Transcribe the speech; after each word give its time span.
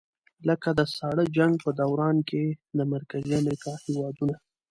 لکه 0.47 0.69
د 0.79 0.81
ساړه 0.95 1.25
جنګ 1.37 1.53
په 1.65 1.71
دوران 1.81 2.17
کې 2.29 2.43
د 2.77 2.79
مرکزي 2.93 3.33
امریکا 3.41 3.73
هېوادونه. 3.85 4.35